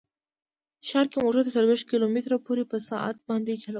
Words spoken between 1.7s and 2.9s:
کیلو متره پورې په